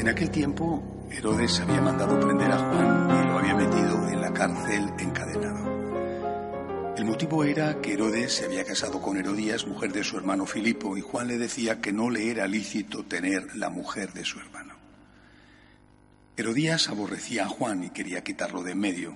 En 0.00 0.08
aquel 0.08 0.30
tiempo, 0.30 0.82
Herodes 1.10 1.60
había 1.60 1.82
mandado 1.82 2.18
prender 2.18 2.50
a 2.50 2.56
Juan 2.56 3.06
y 3.10 3.28
lo 3.28 3.38
había 3.38 3.54
metido 3.54 4.08
en 4.08 4.22
la 4.22 4.32
cárcel 4.32 4.90
encadenado. 4.98 6.94
El 6.96 7.04
motivo 7.04 7.44
era 7.44 7.82
que 7.82 7.92
Herodes 7.92 8.32
se 8.32 8.46
había 8.46 8.64
casado 8.64 9.02
con 9.02 9.18
Herodías, 9.18 9.66
mujer 9.66 9.92
de 9.92 10.02
su 10.02 10.16
hermano 10.16 10.46
Filipo, 10.46 10.96
y 10.96 11.02
Juan 11.02 11.28
le 11.28 11.36
decía 11.36 11.82
que 11.82 11.92
no 11.92 12.08
le 12.08 12.30
era 12.30 12.46
lícito 12.46 13.04
tener 13.04 13.54
la 13.56 13.68
mujer 13.68 14.14
de 14.14 14.24
su 14.24 14.38
hermano. 14.38 14.72
Herodías 16.38 16.88
aborrecía 16.88 17.44
a 17.44 17.48
Juan 17.50 17.84
y 17.84 17.90
quería 17.90 18.24
quitarlo 18.24 18.62
de 18.62 18.72
en 18.72 18.78
medio. 18.78 19.14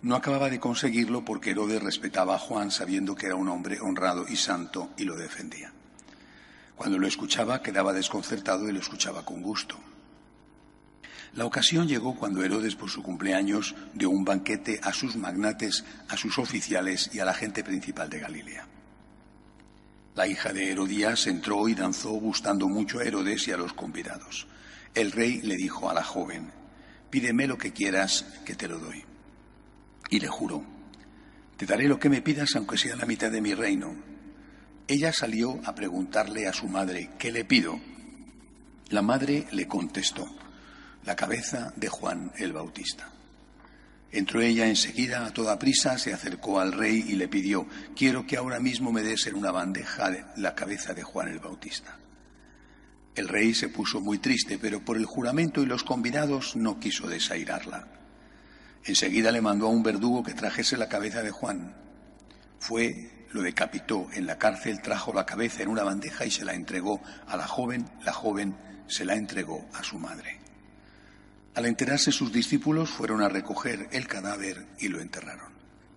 No 0.00 0.16
acababa 0.16 0.48
de 0.48 0.58
conseguirlo 0.58 1.26
porque 1.26 1.50
Herodes 1.50 1.82
respetaba 1.82 2.36
a 2.36 2.38
Juan 2.38 2.70
sabiendo 2.70 3.14
que 3.16 3.26
era 3.26 3.34
un 3.34 3.50
hombre 3.50 3.80
honrado 3.82 4.24
y 4.26 4.36
santo 4.36 4.88
y 4.96 5.04
lo 5.04 5.14
defendía. 5.14 5.74
Cuando 6.74 6.98
lo 6.98 7.06
escuchaba 7.06 7.60
quedaba 7.60 7.92
desconcertado 7.92 8.66
y 8.66 8.72
lo 8.72 8.80
escuchaba 8.80 9.22
con 9.22 9.42
gusto. 9.42 9.76
La 11.34 11.44
ocasión 11.44 11.86
llegó 11.86 12.16
cuando 12.16 12.42
Herodes, 12.42 12.76
por 12.76 12.90
su 12.90 13.02
cumpleaños, 13.02 13.74
dio 13.94 14.10
un 14.10 14.24
banquete 14.24 14.80
a 14.82 14.92
sus 14.92 15.16
magnates, 15.16 15.84
a 16.08 16.16
sus 16.16 16.38
oficiales 16.38 17.10
y 17.12 17.18
a 17.18 17.24
la 17.24 17.34
gente 17.34 17.62
principal 17.62 18.08
de 18.08 18.20
Galilea. 18.20 18.66
La 20.14 20.26
hija 20.26 20.52
de 20.52 20.70
Herodías 20.70 21.26
entró 21.26 21.68
y 21.68 21.74
danzó 21.74 22.12
gustando 22.12 22.68
mucho 22.68 23.00
a 23.00 23.04
Herodes 23.04 23.48
y 23.48 23.52
a 23.52 23.58
los 23.58 23.74
convidados. 23.74 24.46
El 24.94 25.12
rey 25.12 25.42
le 25.42 25.56
dijo 25.56 25.90
a 25.90 25.94
la 25.94 26.02
joven, 26.02 26.50
pídeme 27.10 27.46
lo 27.46 27.58
que 27.58 27.74
quieras, 27.74 28.24
que 28.46 28.54
te 28.54 28.66
lo 28.66 28.78
doy. 28.78 29.04
Y 30.08 30.20
le 30.20 30.28
juró, 30.28 30.64
te 31.58 31.66
daré 31.66 31.86
lo 31.86 31.98
que 31.98 32.08
me 32.08 32.22
pidas 32.22 32.56
aunque 32.56 32.78
sea 32.78 32.96
la 32.96 33.04
mitad 33.04 33.30
de 33.30 33.42
mi 33.42 33.52
reino. 33.52 33.94
Ella 34.88 35.12
salió 35.12 35.60
a 35.64 35.74
preguntarle 35.74 36.46
a 36.46 36.54
su 36.54 36.66
madre, 36.66 37.10
¿qué 37.18 37.30
le 37.30 37.44
pido? 37.44 37.78
La 38.88 39.02
madre 39.02 39.46
le 39.52 39.66
contestó, 39.66 40.26
la 41.06 41.14
cabeza 41.14 41.72
de 41.76 41.88
Juan 41.88 42.32
el 42.36 42.52
Bautista. 42.52 43.08
Entró 44.10 44.40
ella 44.40 44.66
enseguida 44.66 45.24
a 45.24 45.32
toda 45.32 45.58
prisa, 45.58 45.98
se 45.98 46.12
acercó 46.12 46.58
al 46.58 46.72
rey 46.72 47.04
y 47.08 47.14
le 47.14 47.28
pidió, 47.28 47.66
quiero 47.94 48.26
que 48.26 48.36
ahora 48.36 48.58
mismo 48.58 48.90
me 48.90 49.02
des 49.02 49.26
en 49.28 49.36
una 49.36 49.52
bandeja 49.52 50.10
la 50.36 50.54
cabeza 50.56 50.94
de 50.94 51.04
Juan 51.04 51.28
el 51.28 51.38
Bautista. 51.38 51.96
El 53.14 53.28
rey 53.28 53.54
se 53.54 53.68
puso 53.68 54.00
muy 54.00 54.18
triste, 54.18 54.58
pero 54.58 54.84
por 54.84 54.96
el 54.96 55.06
juramento 55.06 55.62
y 55.62 55.66
los 55.66 55.84
convidados 55.84 56.56
no 56.56 56.80
quiso 56.80 57.08
desairarla. 57.08 57.86
Enseguida 58.84 59.30
le 59.30 59.40
mandó 59.40 59.66
a 59.66 59.70
un 59.70 59.82
verdugo 59.82 60.24
que 60.24 60.34
trajese 60.34 60.76
la 60.76 60.88
cabeza 60.88 61.22
de 61.22 61.30
Juan. 61.30 61.74
Fue, 62.58 63.26
lo 63.30 63.42
decapitó 63.42 64.08
en 64.12 64.26
la 64.26 64.38
cárcel, 64.38 64.82
trajo 64.82 65.12
la 65.12 65.24
cabeza 65.24 65.62
en 65.62 65.68
una 65.68 65.84
bandeja 65.84 66.26
y 66.26 66.30
se 66.32 66.44
la 66.44 66.54
entregó 66.54 67.00
a 67.28 67.36
la 67.36 67.46
joven, 67.46 67.88
la 68.04 68.12
joven 68.12 68.56
se 68.88 69.04
la 69.04 69.14
entregó 69.14 69.66
a 69.72 69.82
su 69.82 69.98
madre. 69.98 70.35
Al 71.56 71.64
enterarse 71.64 72.12
sus 72.12 72.30
discípulos 72.30 72.90
fueron 72.90 73.22
a 73.22 73.30
recoger 73.30 73.88
el 73.90 74.06
cadáver 74.06 74.66
y 74.78 74.88
lo 74.88 75.00
enterraron. 75.00 75.50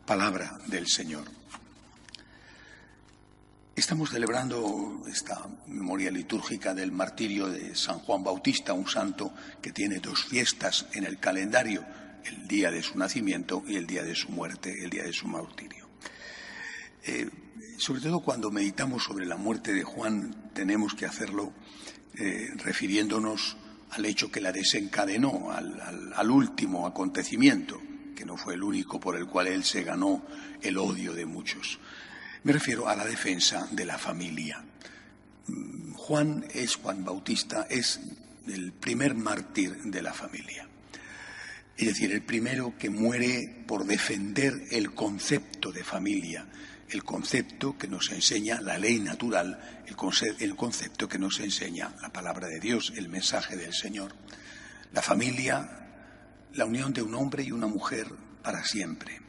Palabra 0.06 0.58
del 0.68 0.88
Señor. 0.88 1.26
Estamos 3.76 4.12
celebrando 4.12 5.04
esta 5.12 5.50
memoria 5.68 6.12
litúrgica 6.12 6.74
del 6.74 6.94
martirio 6.94 7.50
de 7.50 7.76
San 7.76 8.00
Juan 8.00 8.24
Bautista, 8.24 8.72
un 8.72 8.88
santo 8.88 9.34
que 9.62 9.74
tiene 9.74 10.00
dos 10.00 10.24
fiestas 10.24 10.86
en 10.94 11.04
el 11.04 11.20
calendario, 11.20 11.84
el 12.24 12.48
día 12.48 12.72
de 12.72 12.82
su 12.82 12.98
nacimiento 12.98 13.62
y 13.68 13.76
el 13.76 13.86
día 13.86 14.04
de 14.04 14.16
su 14.16 14.30
muerte, 14.30 14.74
el 14.82 14.90
día 14.90 15.04
de 15.04 15.12
su 15.12 15.28
martirio. 15.28 15.90
Eh, 17.04 17.30
sobre 17.78 18.00
todo 18.00 18.22
cuando 18.22 18.50
meditamos 18.50 19.04
sobre 19.04 19.26
la 19.26 19.36
muerte 19.36 19.74
de 19.74 19.84
Juan, 19.84 20.52
tenemos 20.54 20.94
que 20.94 21.06
hacerlo 21.06 21.52
eh, 22.16 22.48
refiriéndonos 22.56 23.58
al 23.92 24.06
hecho 24.06 24.32
que 24.32 24.42
la 24.42 24.52
desencadenó, 24.52 25.52
al, 25.52 26.32
último 26.32 26.86
acontecimiento, 26.86 27.82
que 28.16 28.26
no 28.26 28.38
fue 28.38 28.54
el 28.54 28.64
único 28.64 29.00
por 29.00 29.18
el 29.18 29.28
cual 29.28 29.48
él 29.48 29.64
se 29.64 29.84
ganó 29.84 30.24
el 30.62 30.78
odio 30.78 31.14
de 31.14 31.26
muchos. 31.26 31.80
Me 32.44 32.54
refiero 32.54 32.88
a 32.88 32.96
la 32.96 33.06
defensa 33.06 33.68
de 33.72 33.86
la 33.86 33.98
familia. 33.98 34.64
Mm, 35.48 35.94
Juan 35.94 36.46
es 36.54 36.76
Juan 36.76 37.04
Bautista, 37.04 37.68
es 37.70 38.00
el 38.48 38.72
primer 38.74 39.16
mártir 39.16 39.76
de 39.84 40.02
la 40.02 40.14
familia. 40.14 40.68
Es 41.78 41.88
decir, 41.88 42.12
el 42.12 42.22
primero 42.22 42.74
que 42.78 42.90
muere 42.90 43.64
por 43.66 43.86
defender 43.86 44.54
el 44.72 44.94
concepto 44.94 45.72
de 45.72 45.84
familia, 45.84 46.46
el 46.90 47.04
concepto 47.04 47.78
que 47.78 47.88
nos 47.88 48.12
enseña 48.12 48.62
la 48.62 48.78
ley 48.78 49.00
natural, 49.00 49.84
el, 49.86 50.56
concepto 50.56 51.08
que 51.08 51.20
nos 51.20 51.40
enseña 51.40 51.96
la 52.02 52.10
palabra 52.10 52.48
de 52.48 52.60
Dios, 52.60 52.94
el 52.96 53.10
mensaje 53.10 53.56
del 53.56 53.74
Señor. 53.74 54.16
La 54.92 55.02
familia, 55.02 55.88
la 56.54 56.66
unión 56.66 56.94
de 56.94 57.02
un 57.02 57.14
hombre 57.14 57.44
y 57.44 57.52
una 57.52 57.68
mujer 57.68 58.08
para 58.42 58.64
siempre. 58.64 59.20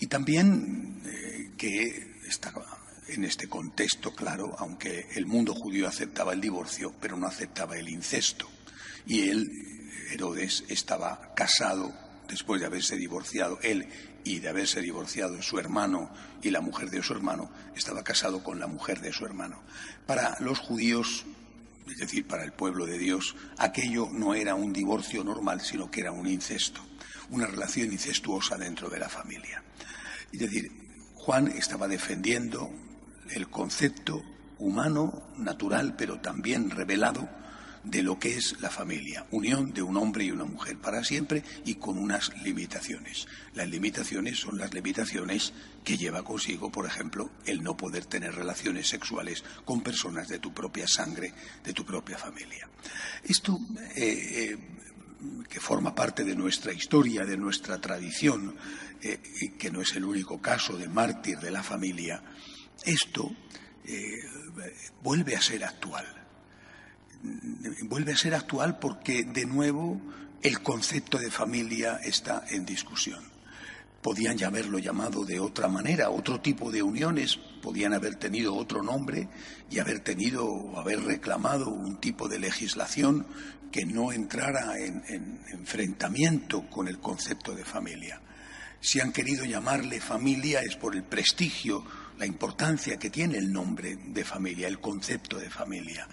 Y 0.00 0.06
también 0.08 1.00
eh, 1.04 1.52
que 1.56 2.18
estaba 2.26 2.64
en 3.08 3.24
este 3.24 3.48
contexto, 3.48 4.14
claro, 4.14 4.56
aunque 4.58 5.08
el 5.14 5.26
mundo 5.26 5.54
judío 5.54 5.86
aceptaba 5.86 6.32
el 6.32 6.40
divorcio, 6.40 6.94
pero 7.00 7.16
no 7.16 7.26
aceptaba 7.26 7.76
el 7.76 7.88
incesto. 7.88 8.48
Y 9.06 9.28
él, 9.28 9.48
Herodes, 10.10 10.64
estaba 10.68 11.34
casado 11.34 12.03
después 12.28 12.60
de 12.60 12.66
haberse 12.66 12.96
divorciado 12.96 13.58
él 13.62 13.88
y 14.24 14.38
de 14.40 14.48
haberse 14.48 14.80
divorciado 14.80 15.40
su 15.42 15.58
hermano 15.58 16.10
y 16.42 16.50
la 16.50 16.60
mujer 16.60 16.90
de 16.90 17.02
su 17.02 17.12
hermano, 17.12 17.50
estaba 17.76 18.02
casado 18.02 18.42
con 18.42 18.58
la 18.58 18.66
mujer 18.66 19.00
de 19.00 19.12
su 19.12 19.24
hermano. 19.26 19.62
Para 20.06 20.36
los 20.40 20.58
judíos, 20.58 21.24
es 21.86 21.98
decir, 21.98 22.26
para 22.26 22.44
el 22.44 22.52
pueblo 22.52 22.86
de 22.86 22.98
Dios, 22.98 23.36
aquello 23.58 24.08
no 24.10 24.34
era 24.34 24.54
un 24.54 24.72
divorcio 24.72 25.22
normal, 25.24 25.60
sino 25.60 25.90
que 25.90 26.00
era 26.00 26.12
un 26.12 26.26
incesto, 26.26 26.80
una 27.30 27.46
relación 27.46 27.92
incestuosa 27.92 28.56
dentro 28.56 28.88
de 28.88 28.98
la 28.98 29.08
familia. 29.08 29.62
Es 30.32 30.40
decir, 30.40 30.72
Juan 31.14 31.48
estaba 31.48 31.88
defendiendo 31.88 32.70
el 33.30 33.48
concepto 33.48 34.22
humano, 34.58 35.22
natural, 35.36 35.94
pero 35.96 36.20
también 36.20 36.70
revelado 36.70 37.28
de 37.84 38.02
lo 38.02 38.18
que 38.18 38.36
es 38.36 38.60
la 38.60 38.70
familia, 38.70 39.26
unión 39.30 39.72
de 39.72 39.82
un 39.82 39.96
hombre 39.96 40.24
y 40.24 40.30
una 40.30 40.44
mujer 40.44 40.78
para 40.78 41.04
siempre 41.04 41.44
y 41.64 41.74
con 41.74 41.98
unas 41.98 42.32
limitaciones. 42.42 43.26
Las 43.54 43.68
limitaciones 43.68 44.38
son 44.38 44.58
las 44.58 44.72
limitaciones 44.72 45.52
que 45.84 45.98
lleva 45.98 46.24
consigo, 46.24 46.72
por 46.72 46.86
ejemplo, 46.86 47.30
el 47.44 47.62
no 47.62 47.76
poder 47.76 48.06
tener 48.06 48.34
relaciones 48.34 48.88
sexuales 48.88 49.44
con 49.64 49.82
personas 49.82 50.28
de 50.28 50.38
tu 50.38 50.52
propia 50.54 50.86
sangre, 50.88 51.32
de 51.62 51.72
tu 51.72 51.84
propia 51.84 52.16
familia. 52.16 52.68
Esto 53.22 53.58
eh, 53.94 53.96
eh, 53.96 54.58
que 55.48 55.60
forma 55.60 55.94
parte 55.94 56.24
de 56.24 56.34
nuestra 56.34 56.72
historia, 56.72 57.24
de 57.24 57.36
nuestra 57.36 57.80
tradición, 57.80 58.56
eh, 59.02 59.20
que 59.58 59.70
no 59.70 59.82
es 59.82 59.94
el 59.94 60.04
único 60.04 60.40
caso 60.40 60.78
de 60.78 60.88
mártir 60.88 61.38
de 61.38 61.50
la 61.50 61.62
familia, 61.62 62.22
esto 62.84 63.30
vuelve 65.02 65.36
a 65.36 65.42
ser 65.42 65.62
actual 65.62 66.23
vuelve 67.82 68.12
a 68.12 68.16
ser 68.16 68.34
actual 68.34 68.78
porque, 68.78 69.24
de 69.24 69.46
nuevo, 69.46 70.00
el 70.42 70.60
concepto 70.60 71.18
de 71.18 71.30
familia 71.30 72.00
está 72.02 72.44
en 72.50 72.66
discusión. 72.66 73.24
Podían 74.02 74.36
ya 74.36 74.48
haberlo 74.48 74.78
llamado 74.78 75.24
de 75.24 75.40
otra 75.40 75.68
manera, 75.68 76.10
otro 76.10 76.40
tipo 76.40 76.70
de 76.70 76.82
uniones, 76.82 77.38
podían 77.62 77.94
haber 77.94 78.16
tenido 78.16 78.54
otro 78.54 78.82
nombre 78.82 79.28
y 79.70 79.78
haber 79.78 80.00
tenido 80.00 80.44
o 80.44 80.78
haber 80.78 81.00
reclamado 81.00 81.70
un 81.70 81.96
tipo 81.96 82.28
de 82.28 82.38
legislación 82.38 83.26
que 83.72 83.86
no 83.86 84.12
entrara 84.12 84.78
en, 84.78 85.02
en 85.08 85.40
enfrentamiento 85.52 86.68
con 86.68 86.86
el 86.86 86.98
concepto 86.98 87.54
de 87.54 87.64
familia. 87.64 88.20
Si 88.80 89.00
han 89.00 89.12
querido 89.12 89.46
llamarle 89.46 89.98
familia 90.00 90.60
es 90.60 90.76
por 90.76 90.94
el 90.94 91.04
prestigio, 91.04 91.82
la 92.18 92.26
importancia 92.26 92.98
que 92.98 93.08
tiene 93.08 93.38
el 93.38 93.50
nombre 93.50 93.96
de 93.96 94.24
familia, 94.24 94.68
el 94.68 94.78
concepto 94.78 95.38
de 95.38 95.48
familia. 95.48 96.06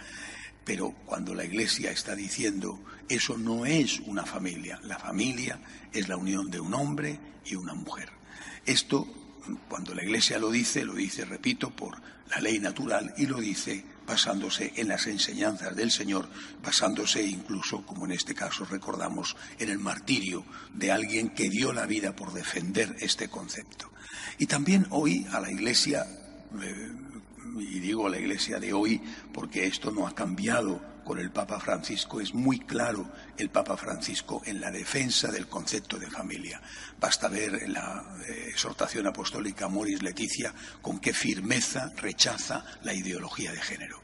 Pero 0.63 0.91
cuando 1.05 1.33
la 1.33 1.45
Iglesia 1.45 1.91
está 1.91 2.15
diciendo 2.15 2.79
eso 3.09 3.37
no 3.37 3.65
es 3.65 3.99
una 4.01 4.25
familia, 4.25 4.79
la 4.83 4.97
familia 4.97 5.59
es 5.91 6.07
la 6.07 6.17
unión 6.17 6.49
de 6.49 6.59
un 6.59 6.73
hombre 6.73 7.19
y 7.45 7.55
una 7.55 7.73
mujer. 7.73 8.09
Esto, 8.65 9.05
cuando 9.67 9.93
la 9.93 10.03
Iglesia 10.03 10.39
lo 10.39 10.51
dice, 10.51 10.85
lo 10.85 10.93
dice, 10.93 11.25
repito, 11.25 11.71
por 11.71 11.99
la 12.29 12.39
ley 12.39 12.59
natural 12.59 13.13
y 13.17 13.25
lo 13.25 13.39
dice 13.39 13.83
basándose 14.07 14.73
en 14.75 14.87
las 14.87 15.07
enseñanzas 15.07 15.75
del 15.75 15.91
Señor, 15.91 16.29
basándose 16.63 17.23
incluso, 17.23 17.85
como 17.85 18.05
en 18.05 18.13
este 18.13 18.33
caso 18.33 18.65
recordamos, 18.65 19.35
en 19.59 19.69
el 19.69 19.79
martirio 19.79 20.45
de 20.73 20.91
alguien 20.91 21.29
que 21.29 21.49
dio 21.49 21.73
la 21.73 21.85
vida 21.85 22.15
por 22.15 22.33
defender 22.33 22.95
este 22.99 23.29
concepto. 23.29 23.91
Y 24.37 24.47
también 24.47 24.87
hoy 24.89 25.25
a 25.31 25.39
la 25.39 25.51
Iglesia 25.51 26.05
eh, 26.61 26.91
y 27.59 27.79
digo 27.79 28.09
la 28.09 28.19
Iglesia 28.19 28.59
de 28.59 28.73
hoy 28.73 29.01
porque 29.33 29.65
esto 29.65 29.91
no 29.91 30.07
ha 30.07 30.15
cambiado 30.15 30.81
con 31.03 31.19
el 31.19 31.31
Papa 31.31 31.59
Francisco, 31.59 32.21
es 32.21 32.33
muy 32.33 32.59
claro 32.59 33.11
el 33.37 33.49
Papa 33.49 33.75
Francisco 33.75 34.41
en 34.45 34.61
la 34.61 34.71
defensa 34.71 35.31
del 35.31 35.47
concepto 35.47 35.97
de 35.97 36.09
familia. 36.09 36.61
Basta 36.99 37.27
ver 37.27 37.67
la 37.69 38.17
eh, 38.27 38.47
exhortación 38.49 39.07
apostólica 39.07 39.67
Moris 39.67 40.03
Leticia 40.03 40.53
con 40.81 40.99
qué 40.99 41.13
firmeza 41.13 41.91
rechaza 41.97 42.63
la 42.83 42.93
ideología 42.93 43.51
de 43.51 43.61
género. 43.61 44.01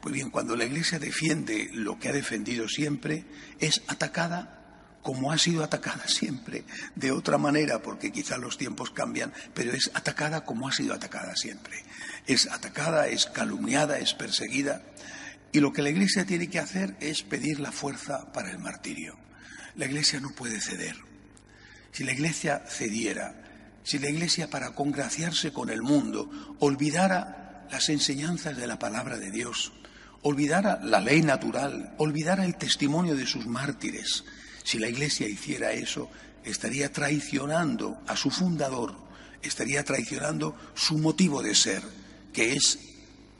Pues 0.00 0.14
bien, 0.14 0.30
cuando 0.30 0.56
la 0.56 0.64
Iglesia 0.64 0.98
defiende 0.98 1.70
lo 1.74 1.98
que 1.98 2.08
ha 2.08 2.12
defendido 2.12 2.68
siempre, 2.68 3.24
es 3.58 3.82
atacada 3.88 4.67
como 5.02 5.32
ha 5.32 5.38
sido 5.38 5.64
atacada 5.64 6.06
siempre, 6.06 6.64
de 6.94 7.12
otra 7.12 7.38
manera, 7.38 7.80
porque 7.80 8.12
quizás 8.12 8.38
los 8.38 8.58
tiempos 8.58 8.90
cambian, 8.90 9.32
pero 9.54 9.72
es 9.72 9.90
atacada 9.94 10.44
como 10.44 10.68
ha 10.68 10.72
sido 10.72 10.94
atacada 10.94 11.34
siempre. 11.36 11.82
Es 12.26 12.46
atacada, 12.46 13.08
es 13.08 13.26
calumniada, 13.26 13.98
es 13.98 14.14
perseguida. 14.14 14.82
Y 15.52 15.60
lo 15.60 15.72
que 15.72 15.82
la 15.82 15.90
Iglesia 15.90 16.26
tiene 16.26 16.48
que 16.48 16.58
hacer 16.58 16.96
es 17.00 17.22
pedir 17.22 17.60
la 17.60 17.72
fuerza 17.72 18.32
para 18.32 18.50
el 18.50 18.58
martirio. 18.58 19.16
La 19.76 19.86
Iglesia 19.86 20.20
no 20.20 20.30
puede 20.30 20.60
ceder. 20.60 20.96
Si 21.92 22.04
la 22.04 22.12
Iglesia 22.12 22.62
cediera, 22.68 23.34
si 23.82 23.98
la 23.98 24.10
Iglesia 24.10 24.50
para 24.50 24.74
congraciarse 24.74 25.52
con 25.52 25.70
el 25.70 25.82
mundo 25.82 26.56
olvidara 26.60 27.66
las 27.70 27.88
enseñanzas 27.88 28.56
de 28.56 28.66
la 28.66 28.78
palabra 28.78 29.18
de 29.18 29.30
Dios, 29.30 29.72
olvidara 30.22 30.80
la 30.82 31.00
ley 31.00 31.22
natural, 31.22 31.94
olvidara 31.98 32.44
el 32.44 32.56
testimonio 32.56 33.14
de 33.16 33.26
sus 33.26 33.46
mártires, 33.46 34.24
si 34.68 34.78
la 34.78 34.90
Iglesia 34.90 35.26
hiciera 35.26 35.72
eso, 35.72 36.10
estaría 36.44 36.92
traicionando 36.92 38.02
a 38.06 38.18
su 38.18 38.30
fundador, 38.30 38.94
estaría 39.40 39.82
traicionando 39.82 40.54
su 40.74 40.98
motivo 40.98 41.42
de 41.42 41.54
ser, 41.54 41.82
que 42.34 42.52
es 42.52 42.78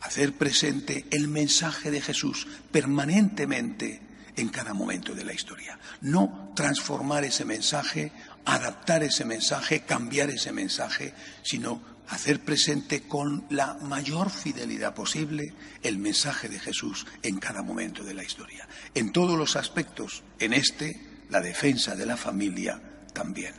hacer 0.01 0.33
presente 0.39 1.05
el 1.11 1.29
mensaje 1.29 1.91
de 1.91 2.01
Jesús 2.01 2.47
permanentemente 2.73 4.01
en 4.37 4.49
cada 4.49 4.73
momento 4.73 5.15
de 5.15 5.27
la 5.27 5.35
historia. 5.35 5.79
No 6.01 6.51
transformar 6.57 7.27
ese 7.27 7.45
mensaje, 7.45 8.11
adaptar 8.47 9.03
ese 9.03 9.27
mensaje, 9.27 9.81
cambiar 9.81 10.31
ese 10.31 10.51
mensaje, 10.51 11.13
sino 11.43 11.83
hacer 12.09 12.41
presente 12.41 13.03
con 13.03 13.45
la 13.51 13.75
mayor 13.75 14.31
fidelidad 14.31 14.95
posible 14.95 15.53
el 15.83 15.99
mensaje 15.99 16.49
de 16.49 16.59
Jesús 16.59 17.07
en 17.23 17.39
cada 17.39 17.61
momento 17.61 18.03
de 18.03 18.15
la 18.15 18.25
historia. 18.25 18.67
En 18.95 19.13
todos 19.13 19.37
los 19.39 19.57
aspectos, 19.57 20.23
en 20.39 20.55
este, 20.55 21.18
la 21.31 21.41
defensa 21.41 21.95
de 21.95 22.07
la 22.07 22.17
familia 22.17 22.81
también. 23.13 23.55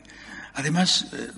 Además, 0.54 1.08
eh, 1.14 1.32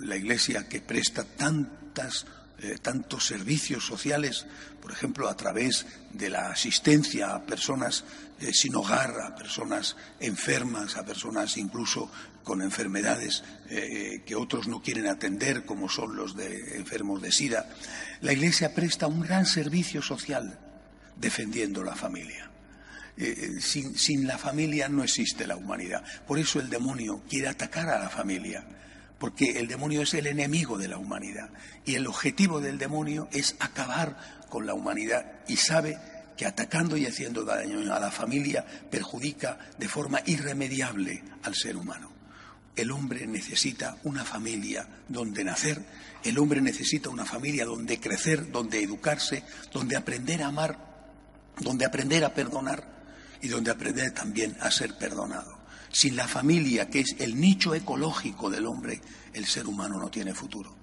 la 0.00 0.16
Iglesia 0.16 0.68
que 0.68 0.80
presta 0.80 1.24
tantas 1.24 2.26
eh, 2.60 2.78
tantos 2.82 3.24
servicios 3.24 3.86
sociales, 3.86 4.44
por 4.82 4.90
ejemplo, 4.90 5.28
a 5.28 5.36
través 5.36 5.86
de 6.12 6.28
la 6.28 6.50
asistencia 6.50 7.32
a 7.32 7.46
personas 7.46 8.02
eh, 8.40 8.52
sin 8.52 8.74
hogar, 8.74 9.14
a 9.20 9.36
personas 9.36 9.94
enfermas, 10.18 10.96
a 10.96 11.04
personas 11.04 11.56
incluso 11.56 12.10
con 12.42 12.60
enfermedades 12.62 13.44
que 13.68 14.34
otros 14.34 14.68
no 14.68 14.80
quieren 14.80 15.06
atender, 15.06 15.66
como 15.66 15.90
son 15.90 16.16
los 16.16 16.34
de 16.34 16.78
enfermos 16.78 17.20
de 17.20 17.30
SIDA. 17.30 17.68
La 18.22 18.32
Iglesia 18.32 18.74
presta 18.74 19.06
un 19.06 19.20
gran 19.20 19.44
servicio 19.44 20.00
social 20.00 20.58
defendiendo 21.14 21.84
la 21.84 21.94
familia. 21.94 22.47
Eh, 23.20 23.58
sin, 23.60 24.28
la 24.28 24.38
familia 24.38 24.88
no 24.88 25.02
existe 25.02 25.44
la 25.44 25.56
humanidad. 25.56 26.04
Por 26.24 26.38
eso 26.38 26.60
el 26.60 26.70
demonio 26.70 27.24
quiere 27.28 27.48
atacar 27.48 27.88
a 27.88 27.98
la 27.98 28.08
familia, 28.08 28.64
porque 29.18 29.58
el 29.58 29.66
demonio 29.66 30.02
es 30.02 30.14
el 30.14 30.28
enemigo 30.28 30.78
de 30.78 30.86
la 30.86 30.98
humanidad. 30.98 31.50
Y 31.84 31.96
el 31.96 32.06
objetivo 32.06 32.60
del 32.60 32.78
demonio 32.78 33.28
es 33.32 33.56
acabar 33.58 34.46
con 34.48 34.66
la 34.66 34.74
humanidad 34.74 35.32
y 35.48 35.56
sabe 35.56 35.98
que 36.36 36.46
atacando 36.46 36.96
y 36.96 37.06
haciendo 37.06 37.42
daño 37.42 37.92
a 37.92 37.98
la 37.98 38.12
familia 38.12 38.64
perjudica 38.88 39.58
de 39.76 39.88
forma 39.88 40.20
irremediable 40.26 41.24
al 41.42 41.56
ser 41.56 41.76
humano. 41.76 42.12
El 42.76 42.92
hombre 42.92 43.26
necesita 43.26 43.96
una 44.04 44.24
familia 44.24 44.86
donde 45.08 45.42
nacer, 45.42 45.82
el 46.22 46.38
hombre 46.38 46.60
necesita 46.60 47.08
una 47.08 47.24
familia 47.24 47.64
donde 47.64 47.98
crecer, 47.98 48.52
donde 48.52 48.80
educarse, 48.80 49.42
donde 49.72 49.96
aprender 49.96 50.44
a 50.44 50.46
amar, 50.46 50.78
donde 51.58 51.84
aprender 51.84 52.24
a 52.24 52.32
perdonar 52.32 52.97
y 53.42 53.48
donde 53.48 53.70
aprender 53.70 54.12
también 54.12 54.56
a 54.60 54.70
ser 54.70 54.96
perdonado. 54.96 55.58
Sin 55.90 56.16
la 56.16 56.28
familia, 56.28 56.90
que 56.90 57.00
es 57.00 57.16
el 57.18 57.40
nicho 57.40 57.74
ecológico 57.74 58.50
del 58.50 58.66
hombre, 58.66 59.00
el 59.32 59.46
ser 59.46 59.66
humano 59.66 59.98
no 59.98 60.10
tiene 60.10 60.34
futuro. 60.34 60.76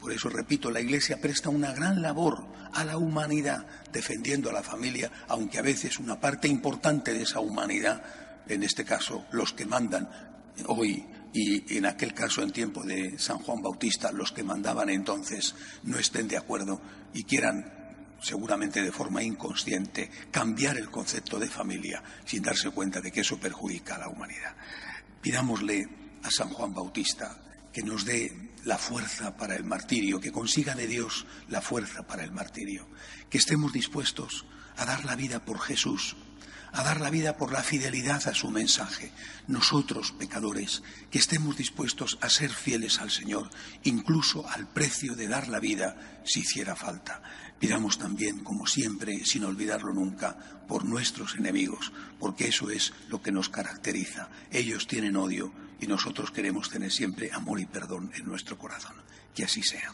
Por 0.00 0.12
eso, 0.12 0.28
repito, 0.28 0.70
la 0.70 0.80
Iglesia 0.80 1.20
presta 1.20 1.48
una 1.48 1.72
gran 1.72 2.02
labor 2.02 2.44
a 2.72 2.84
la 2.84 2.96
humanidad 2.96 3.66
defendiendo 3.92 4.50
a 4.50 4.52
la 4.52 4.62
familia, 4.62 5.10
aunque 5.28 5.58
a 5.58 5.62
veces 5.62 5.98
una 5.98 6.18
parte 6.18 6.48
importante 6.48 7.12
de 7.12 7.22
esa 7.22 7.40
humanidad, 7.40 8.02
en 8.48 8.62
este 8.62 8.84
caso 8.84 9.26
los 9.30 9.52
que 9.52 9.64
mandan 9.64 10.08
hoy 10.66 11.06
y 11.32 11.76
en 11.76 11.86
aquel 11.86 12.12
caso 12.14 12.42
en 12.42 12.50
tiempo 12.50 12.82
de 12.82 13.18
San 13.18 13.38
Juan 13.38 13.62
Bautista, 13.62 14.12
los 14.12 14.32
que 14.32 14.42
mandaban 14.42 14.90
entonces 14.90 15.54
no 15.84 15.98
estén 15.98 16.28
de 16.28 16.36
acuerdo 16.36 16.80
y 17.14 17.24
quieran 17.24 17.81
seguramente 18.22 18.82
de 18.82 18.92
forma 18.92 19.22
inconsciente, 19.22 20.10
cambiar 20.30 20.78
el 20.78 20.90
concepto 20.90 21.38
de 21.38 21.48
familia 21.48 22.02
sin 22.24 22.42
darse 22.42 22.70
cuenta 22.70 23.00
de 23.00 23.10
que 23.10 23.20
eso 23.20 23.38
perjudica 23.38 23.96
a 23.96 23.98
la 23.98 24.08
humanidad. 24.08 24.54
Pidámosle 25.20 25.88
a 26.22 26.30
San 26.30 26.48
Juan 26.48 26.72
Bautista 26.72 27.38
que 27.72 27.82
nos 27.82 28.04
dé 28.04 28.50
la 28.64 28.78
fuerza 28.78 29.36
para 29.36 29.56
el 29.56 29.64
martirio, 29.64 30.20
que 30.20 30.30
consiga 30.30 30.74
de 30.74 30.86
Dios 30.86 31.26
la 31.48 31.60
fuerza 31.60 32.06
para 32.06 32.22
el 32.22 32.30
martirio, 32.30 32.86
que 33.28 33.38
estemos 33.38 33.72
dispuestos 33.72 34.46
a 34.76 34.84
dar 34.84 35.04
la 35.04 35.16
vida 35.16 35.44
por 35.44 35.58
Jesús, 35.58 36.16
a 36.72 36.82
dar 36.82 37.00
la 37.00 37.10
vida 37.10 37.36
por 37.36 37.52
la 37.52 37.62
fidelidad 37.62 38.26
a 38.26 38.34
su 38.34 38.50
mensaje. 38.50 39.12
Nosotros, 39.46 40.12
pecadores, 40.12 40.82
que 41.10 41.18
estemos 41.18 41.56
dispuestos 41.56 42.18
a 42.20 42.28
ser 42.28 42.50
fieles 42.50 43.00
al 43.00 43.10
Señor, 43.10 43.50
incluso 43.84 44.48
al 44.48 44.66
precio 44.66 45.14
de 45.14 45.28
dar 45.28 45.48
la 45.48 45.60
vida 45.60 46.20
si 46.24 46.40
hiciera 46.40 46.74
falta. 46.74 47.22
Pidamos 47.58 47.98
también, 47.98 48.42
como 48.42 48.66
siempre, 48.66 49.24
sin 49.24 49.44
olvidarlo 49.44 49.92
nunca, 49.92 50.36
por 50.66 50.84
nuestros 50.84 51.36
enemigos, 51.36 51.92
porque 52.18 52.48
eso 52.48 52.70
es 52.70 52.92
lo 53.08 53.22
que 53.22 53.32
nos 53.32 53.48
caracteriza. 53.48 54.28
Ellos 54.50 54.86
tienen 54.86 55.16
odio 55.16 55.52
y 55.80 55.86
nosotros 55.86 56.30
queremos 56.30 56.70
tener 56.70 56.90
siempre 56.90 57.30
amor 57.32 57.60
y 57.60 57.66
perdón 57.66 58.10
en 58.14 58.24
nuestro 58.24 58.58
corazón. 58.58 58.96
Que 59.34 59.44
así 59.44 59.62
sea. 59.62 59.92